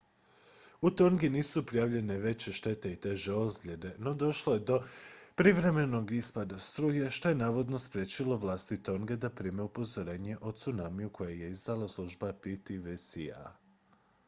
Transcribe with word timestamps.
u 0.81 0.89
tongi 0.91 1.29
nisu 1.29 1.65
prijavljene 1.65 2.15
veće 2.19 2.51
štete 2.51 2.91
i 2.93 2.95
teže 2.95 3.33
ozljede 3.33 3.91
no 3.97 4.13
došlo 4.13 4.53
je 4.53 4.59
do 4.69 4.79
privremenog 5.35 6.11
ispada 6.11 6.57
struje 6.59 7.09
što 7.09 7.29
je 7.29 7.35
navodno 7.41 7.79
spriječilo 7.79 8.37
vlasti 8.37 8.77
tonge 8.83 9.15
da 9.17 9.29
prime 9.29 9.63
upozorenje 9.69 10.37
o 10.41 10.51
tsunamiju 10.51 11.09
koje 11.19 11.37
je 11.39 11.51
izdala 11.51 11.87
služba 11.97 12.31
ptwc 12.45 13.31